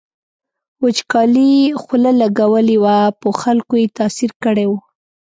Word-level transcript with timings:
وچکالۍ 0.83 1.55
خوله 1.81 2.11
لګولې 2.21 2.77
وه 2.83 2.97
په 3.21 3.29
خلکو 3.41 3.73
یې 3.81 3.87
تاثیر 3.97 4.31
کړی 4.43 4.65
و. 4.69 4.73